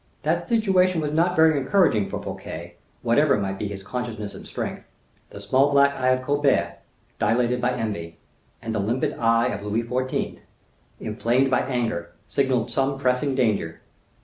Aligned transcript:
That 0.23 0.49
situation 0.49 0.99
was 0.99 1.11
not 1.11 1.35
very 1.35 1.59
encouraging 1.59 2.07
for 2.09 2.19
Fouquet, 2.19 2.75
whatever 3.03 3.37
might 3.37 3.59
be 3.59 3.67
his 3.67 3.83
consciousness 3.83 4.33
of 4.33 4.47
strength. 4.47 4.83
The 5.29 5.39
small 5.39 5.69
black 5.69 5.93
eye 5.93 6.09
of 6.09 6.23
Colbert, 6.23 6.79
dilated 7.19 7.61
by 7.61 7.73
envy, 7.73 8.17
and 8.63 8.73
the 8.73 8.79
limpid 8.79 9.13
eye 9.19 9.49
of 9.49 9.61
Louis 9.61 9.83
XIV. 9.83 10.39
inflamed 10.99 11.51
by 11.51 11.59
anger, 11.61 12.13
signalled 12.27 12.71
some 12.71 12.97
pressing 12.97 13.35
danger. 13.35 13.81